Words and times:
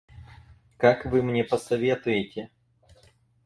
Как 0.77 1.05
вы 1.05 1.21
мне 1.21 1.43
посоветуете? 1.43 2.49